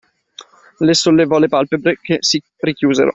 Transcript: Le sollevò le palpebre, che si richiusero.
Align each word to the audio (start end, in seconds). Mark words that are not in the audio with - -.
Le 0.79 0.95
sollevò 0.95 1.37
le 1.37 1.47
palpebre, 1.47 1.99
che 2.01 2.17
si 2.21 2.41
richiusero. 2.61 3.09